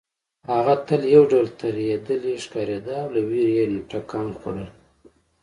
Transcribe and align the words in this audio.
هغه 0.51 0.75
تل 0.87 1.01
یو 1.15 1.23
ډول 1.31 1.47
ترهېدلې 1.61 2.33
ښکارېده 2.43 2.93
او 3.03 3.07
له 3.15 3.21
وېرې 3.29 3.53
یې 3.57 3.65
ټکان 3.89 4.27
خوړل 4.39 4.69